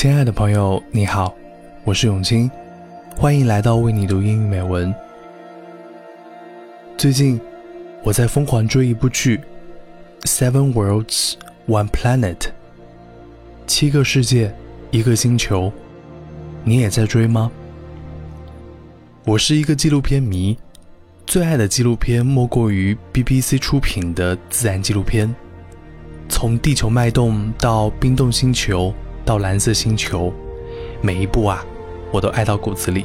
[0.00, 1.34] 亲爱的朋友，你好，
[1.82, 2.48] 我是永清，
[3.16, 4.94] 欢迎来到为你读英语美文。
[6.96, 7.40] 最近
[8.04, 9.40] 我在疯狂追一部剧
[10.24, 11.32] 《Seven Worlds,
[11.66, 12.36] One Planet》，
[13.66, 14.54] 七个世界，
[14.92, 15.72] 一个星球，
[16.62, 17.50] 你也在追吗？
[19.24, 20.56] 我是一个纪录片迷，
[21.26, 25.34] 最爱的纪录片莫过于 BBC 出品的自然纪录片，
[26.28, 28.94] 从地球脉动到冰冻星球。
[29.28, 30.32] 到蓝色星球，
[31.02, 31.62] 每一步啊，
[32.10, 33.04] 我都爱到骨子里。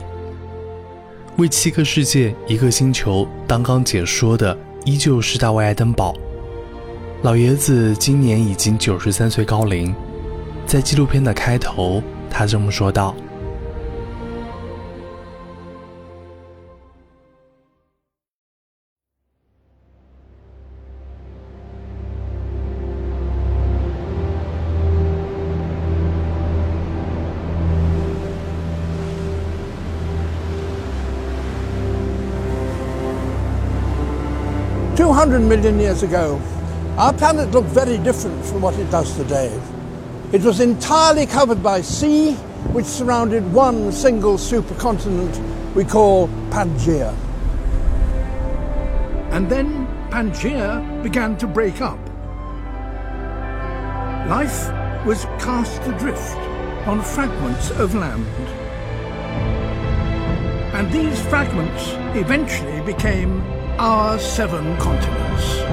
[1.35, 6.15] 为七个世界一个星球，刚刚解说的依旧是大卫·爱登堡。
[7.23, 9.93] 老爷子今年已经九十三岁高龄，
[10.65, 13.13] 在纪录片的开头，他这么说道。
[34.95, 36.39] 200 million years ago,
[36.97, 39.51] our planet looked very different from what it does today.
[40.31, 42.33] It was entirely covered by sea,
[42.73, 47.11] which surrounded one single supercontinent we call Pangaea.
[49.31, 51.97] And then Pangaea began to break up.
[54.29, 54.67] Life
[55.07, 56.37] was cast adrift
[56.87, 58.27] on fragments of land.
[60.75, 63.41] And these fragments eventually became
[63.79, 65.63] our seven continents.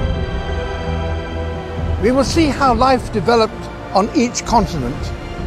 [2.01, 3.53] We will see how life developed
[3.93, 4.95] on each continent,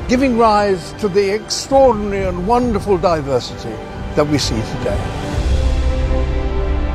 [0.08, 3.74] giving rise to the extraordinary and wonderful diversity
[4.14, 5.00] that we see today.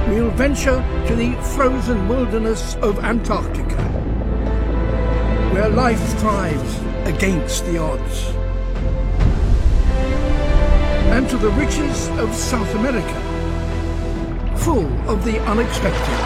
[0.08, 3.84] We'll venture to the frozen wilderness of Antarctica,
[5.54, 8.28] where life thrives against the odds,
[11.12, 13.39] and to the riches of South America
[14.60, 16.18] full of the unexpected.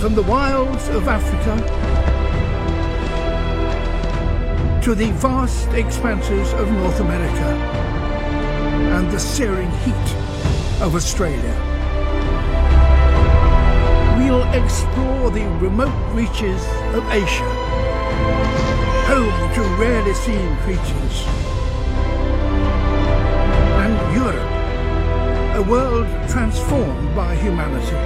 [0.00, 1.54] From the wilds of Africa
[4.82, 7.48] to the vast expanses of North America
[8.96, 10.08] and the searing heat
[10.82, 11.54] of Australia.
[14.18, 16.62] We'll explore the remote reaches
[16.94, 17.50] of Asia,
[19.06, 21.47] home to rarely seen creatures
[25.58, 27.96] a world transformed by humanity.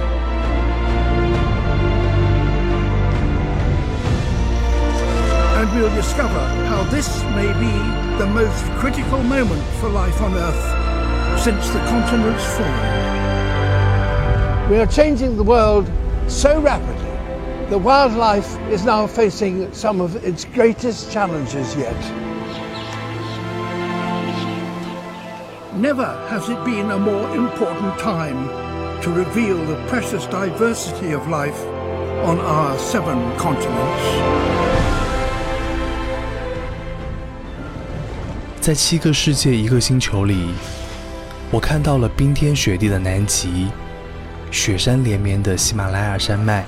[5.59, 11.39] And we'll discover how this may be the most critical moment for life on Earth
[11.43, 12.89] since the continents formed.
[14.71, 15.87] We are changing the world
[16.25, 17.11] so rapidly
[17.69, 22.22] that wildlife is now facing some of its greatest challenges yet.
[25.83, 28.47] Never has it been a more important time
[29.01, 31.61] to reveal the precious diversity of life
[32.23, 33.99] on our seven continents.
[38.61, 40.53] 在七个世界一个星球里，
[41.51, 43.67] 我看到了冰天雪地的南极，
[44.51, 46.63] 雪山连绵的喜马拉雅山脉，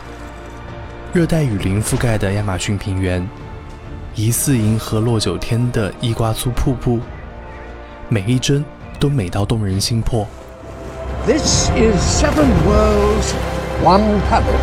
[1.14, 3.26] 热带雨林覆盖的亚马逊平原，
[4.14, 7.00] 疑似银河落九天的伊瓜苏瀑布，
[8.10, 8.62] 每一帧。
[9.00, 10.28] 都美到动人心魄。
[11.26, 13.34] This is seven worlds,
[13.84, 14.60] one planet。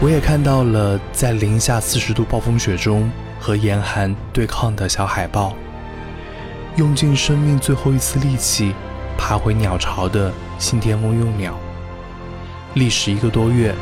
[0.00, 5.54] 我也看到了在零下四十度暴风雪中和严寒对抗的小海豹，
[6.76, 8.74] 用尽生命最后一丝力气
[9.16, 11.54] 爬回鸟巢的信天翁幼鸟，
[12.74, 13.74] 历时一个多月，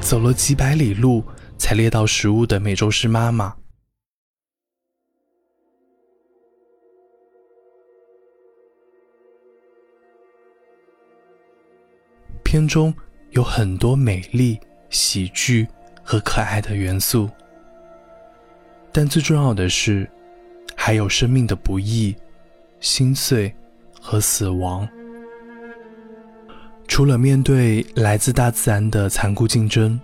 [0.00, 1.24] 走了几百里路
[1.58, 3.54] 才猎到食物的美洲狮妈妈。
[12.54, 12.94] 片中
[13.32, 14.56] 有很多美丽、
[14.88, 15.66] 喜剧
[16.04, 17.28] 和可爱的元素，
[18.92, 20.08] 但最重要的是，
[20.76, 22.14] 还有生命的不易、
[22.78, 23.52] 心碎
[24.00, 24.88] 和死亡。
[26.86, 30.00] 除了面对来自大自然的残酷竞争，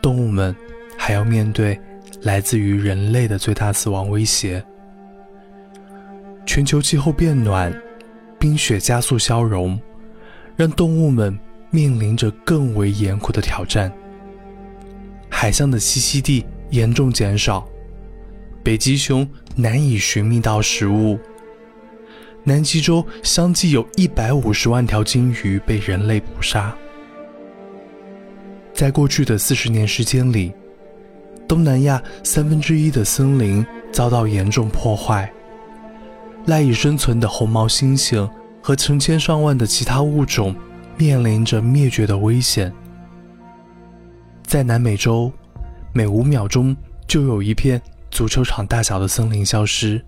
[0.00, 0.54] 动物们
[0.96, 1.76] 还要面对
[2.22, 4.64] 来自于人类的最大死亡威胁。
[6.46, 7.76] 全球气候变暖，
[8.38, 9.76] 冰雪加速消融，
[10.54, 11.36] 让动物们。
[11.74, 13.92] 面临着更为严酷的挑战。
[15.28, 17.68] 海象的栖息地严重减少，
[18.62, 21.18] 北极熊难以寻觅到食物。
[22.44, 26.72] 南极洲相继有一百五十万条鲸鱼被人类捕杀。
[28.72, 30.52] 在过去的四十年时间里，
[31.48, 35.28] 东南亚三分之一的森林遭到严重破坏，
[36.46, 38.30] 赖以生存的红毛猩猩
[38.62, 40.54] 和成千上万的其他物种
[40.96, 42.72] 面临着灭绝的危险。
[44.44, 45.32] 在南美洲，
[45.92, 46.76] 每五秒钟
[47.06, 47.80] 就有一片
[48.10, 50.04] 足球场大小的森林消失。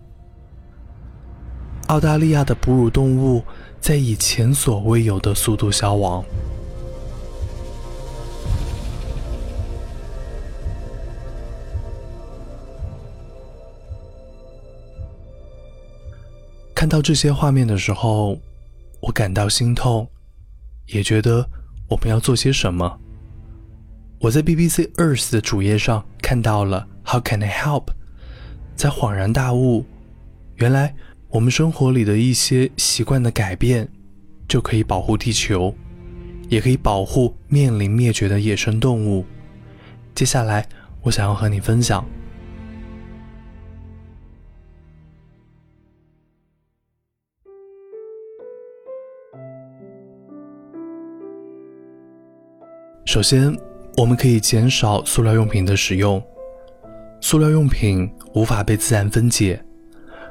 [1.88, 3.44] 澳大利亚的哺乳动物
[3.81, 6.25] 在以前所未有的速度消亡。
[16.75, 18.38] 看到这些画面的时候，
[19.00, 20.06] 我感到心痛，
[20.87, 21.49] 也觉得
[21.88, 22.99] 我们要做些什么。
[24.21, 27.88] 我在 BBC Earth 的主页上看到了 “How can I help？”
[28.77, 29.85] 才恍然大悟，
[30.56, 30.94] 原来。
[31.29, 33.87] 我们生活里的一些习惯的改变，
[34.49, 35.75] 就可以保护地球，
[36.49, 39.27] 也可以保护面临灭绝的野生动物。
[40.15, 40.67] 接下来，
[41.03, 42.03] 我想要和你分享。
[53.16, 53.58] 首先，
[53.96, 56.22] 我们可以减少塑料用品的使用。
[57.22, 59.58] 塑料用品无法被自然分解。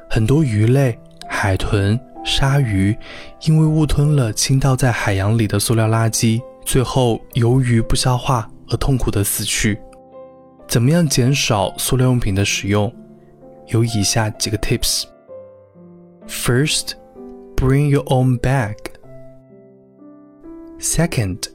[0.08, 0.96] 很多鱼类、
[1.28, 2.96] 海豚、鲨鱼
[3.42, 9.76] 因为误吞了倾倒在海洋里的塑料垃圾，最后由于不消化而痛苦的死去。
[10.68, 12.94] 怎么样减少塑料用品的使用？
[13.66, 15.02] 有以下几个 tips。
[16.28, 16.92] First,
[17.56, 18.76] bring your own bag.
[20.78, 21.48] Second,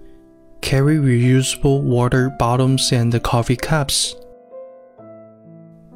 [0.71, 4.15] carry reusable water bottles and coffee cups.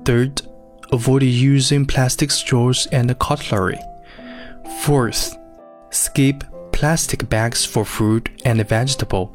[0.04, 0.42] Third,
[0.92, 3.78] Avoid using plastic straws and cutlery.
[4.82, 5.36] Fourth,
[5.90, 9.30] skip plastic bags for fruit and vegetable.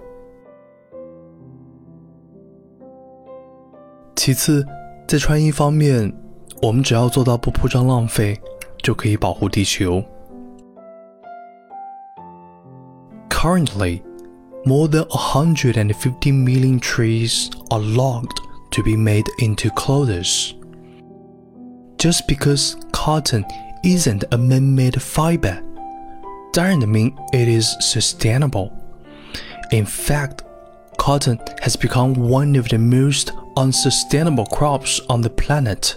[4.18, 4.66] 其次，
[5.08, 6.14] 在穿衣方面，
[6.62, 8.38] 我们只要做到不铺张浪费，
[8.84, 10.04] 就可以保护地球。
[13.30, 14.02] Currently,
[14.65, 18.41] more than 150 million trees are logged
[18.73, 20.55] to be made into clothes.
[21.99, 23.45] Just because cotton
[23.85, 25.63] isn't a man-made fiber
[26.53, 28.77] doesn't mean it is sustainable.
[29.73, 30.43] In fact,
[30.99, 35.97] cotton has become one of the most unsustainable crops on the planet.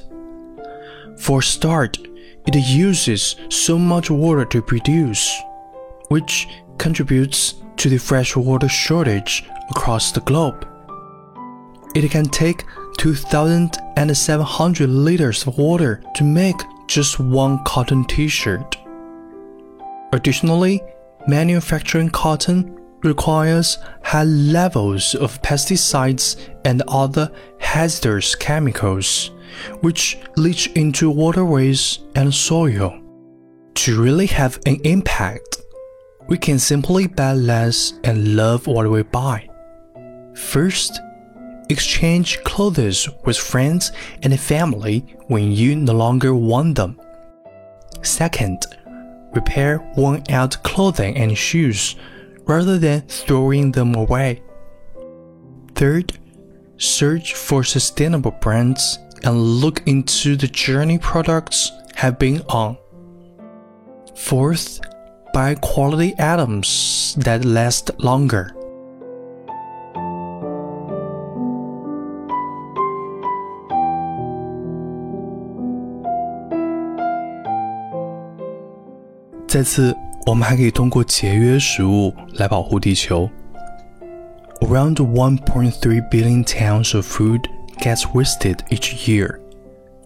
[1.17, 1.97] For start,
[2.47, 5.33] it uses so much water to produce,
[6.09, 6.47] which
[6.77, 10.67] contributes to the freshwater shortage across the globe.
[11.95, 12.65] It can take
[12.97, 16.55] 2,700 liters of water to make
[16.87, 18.77] just one cotton t shirt.
[20.11, 20.81] Additionally,
[21.27, 29.31] manufacturing cotton requires high levels of pesticides and other hazardous chemicals,
[29.81, 32.99] which leach into waterways and soil.
[33.75, 35.52] To really have an impact,
[36.27, 39.47] we can simply buy less and love what we buy.
[40.33, 40.99] First,
[41.69, 46.99] Exchange clothes with friends and family when you no longer want them.
[48.01, 48.65] Second,
[49.33, 51.95] repair worn out clothing and shoes
[52.45, 54.43] rather than throwing them away.
[55.73, 56.19] Third,
[56.77, 62.77] search for sustainable brands and look into the journey products have been on.
[64.15, 64.81] Fourth,
[65.33, 68.51] buy quality atoms that last longer.
[79.47, 79.95] 再次，
[80.27, 83.27] 我们还可以通过节约食物来保护地球。
[84.61, 87.41] Around 1.3 billion tons of food
[87.79, 89.39] gets wasted each year,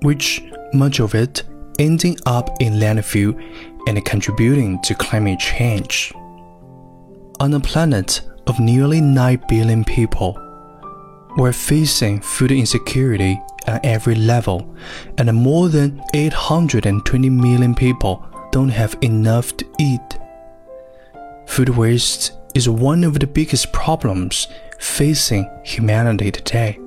[0.02, 0.42] which
[0.74, 1.44] much of it
[1.80, 3.34] ending up in landfill
[3.88, 6.12] and contributing to climate change.
[7.40, 10.38] On a planet of nearly 9 billion people,
[11.38, 14.76] we're facing food insecurity at every level,
[15.18, 20.18] and more than 820 million people don't have enough to eat.
[21.46, 24.48] Food waste is one of the biggest problems
[24.80, 26.80] facing humanity today.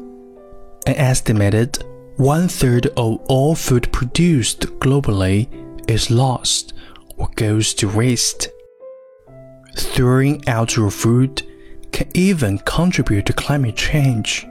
[0.86, 1.84] An estimated
[2.20, 5.48] one third of all food produced globally
[5.88, 6.74] is lost
[7.16, 8.50] or goes to waste.
[9.74, 11.42] Throwing out your food
[11.92, 14.46] can even contribute to climate change.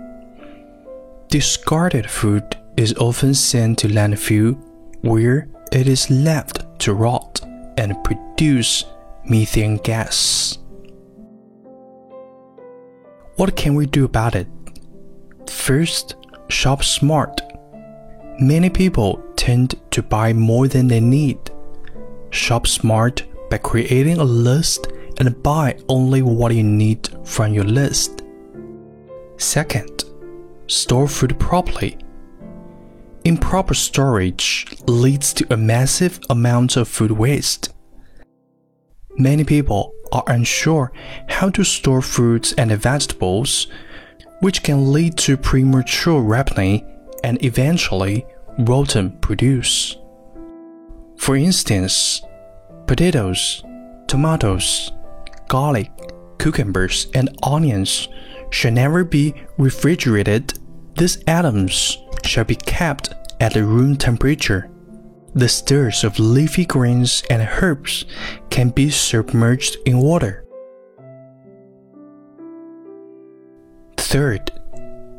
[1.28, 4.58] Discarded food is often sent to landfill
[5.02, 7.40] where it is left to rot
[7.78, 8.84] and produce
[9.26, 10.58] methane gas.
[13.36, 14.48] What can we do about it?
[15.48, 16.16] First,
[16.50, 17.42] shop smart.
[18.42, 21.52] Many people tend to buy more than they need.
[22.30, 24.88] Shop smart by creating a list
[25.20, 28.24] and buy only what you need from your list.
[29.36, 30.06] Second,
[30.68, 31.98] store food properly.
[33.26, 37.74] Improper storage leads to a massive amount of food waste.
[39.18, 40.94] Many people are unsure
[41.28, 43.68] how to store fruits and vegetables,
[44.40, 46.86] which can lead to premature ripening
[47.24, 48.26] and eventually
[48.60, 49.98] rotten produce.
[51.18, 52.22] For instance,
[52.88, 53.64] potatoes,
[54.08, 54.92] tomatoes,
[55.48, 55.92] garlic,
[56.40, 58.08] cucumbers, and onions
[58.50, 60.58] should never be refrigerated.
[60.96, 64.70] These items shall be kept at room temperature.
[65.36, 68.06] The stems of leafy greens and herbs
[68.50, 70.46] can be submerged in water.
[73.98, 74.52] Third,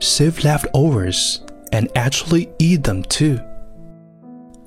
[0.00, 1.42] save leftovers
[1.72, 3.40] and actually eat them too.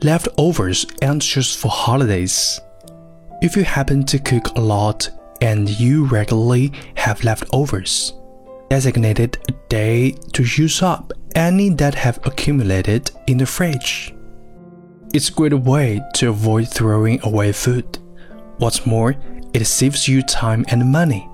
[0.01, 2.59] Leftovers aren't just for holidays.
[3.41, 5.09] If you happen to cook a lot
[5.41, 8.13] and you regularly have leftovers,
[8.69, 14.13] designate a day to use up any that have accumulated in the fridge.
[15.13, 17.99] It's a great way to avoid throwing away food.
[18.57, 19.15] What's more,
[19.53, 21.29] it saves you time and money.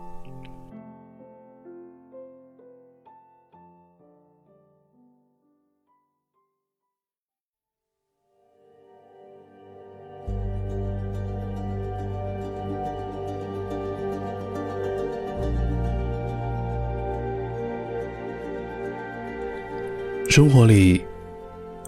[20.40, 21.02] 生活里，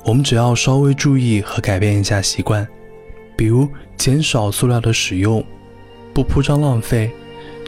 [0.03, 2.67] 我们只要稍微注意和改变一下习惯，
[3.37, 3.65] 比如
[3.95, 5.41] 减少塑料的使用，
[6.13, 7.09] 不铺张浪费，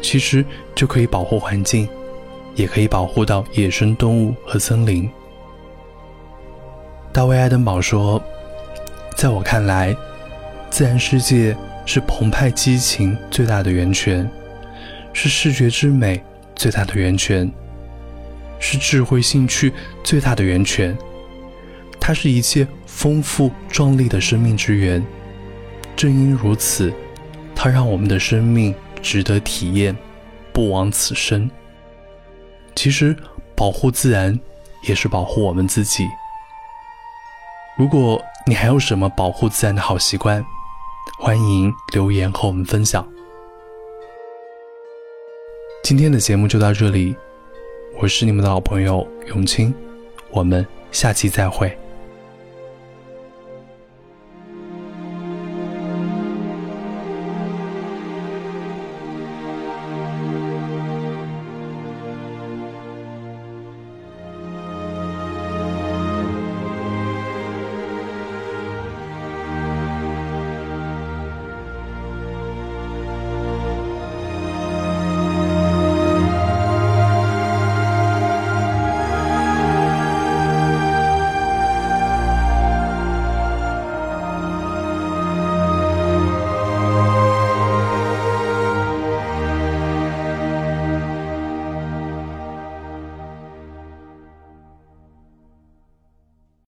[0.01, 0.43] 其实
[0.75, 1.87] 就可以保护环境，
[2.55, 5.09] 也可以保护到野生动物和森林。
[7.13, 8.21] 大卫·爱登堡说
[9.15, 9.95] ：“在我看来，
[10.69, 14.29] 自然世界是澎湃激情最大的源泉，
[15.13, 16.21] 是视觉之美
[16.53, 17.49] 最大的源泉。”
[18.65, 19.74] 是智慧兴趣
[20.05, 20.98] 最大的源泉，
[22.00, 25.05] 它是一切丰富壮丽的生命之源。
[25.98, 26.91] 正因如此，
[27.53, 29.93] 它让我们的生命值得体验，
[30.53, 31.51] 不枉此生。
[32.74, 33.13] 其实，
[33.53, 34.39] 保护自然
[34.88, 36.08] 也是保护我们自己。
[37.77, 40.43] 如果你还有什么保护自然的好习惯，
[41.20, 43.05] 欢迎留言和我们分享。
[45.84, 47.13] 今天的节目就到这里。
[48.00, 49.73] 我是你们的老朋友永清，
[50.31, 51.71] 我们下期再会。